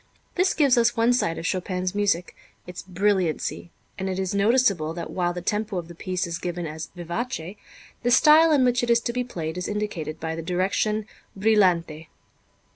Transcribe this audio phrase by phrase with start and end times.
[0.33, 3.69] This gives us one side of Chopin's music, its brilliancy;
[3.99, 7.55] and it is noticeable that while the tempo of the piece is given as vivace,
[8.01, 11.05] the style in which it is to be played is indicated by the direction
[11.37, 12.07] brillante.